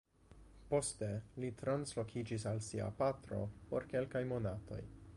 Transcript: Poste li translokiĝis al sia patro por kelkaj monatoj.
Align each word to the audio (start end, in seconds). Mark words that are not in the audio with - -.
Poste 0.71 1.09
li 1.43 1.51
translokiĝis 1.59 2.47
al 2.53 2.65
sia 2.71 2.91
patro 3.03 3.45
por 3.71 3.91
kelkaj 3.93 4.27
monatoj. 4.35 4.85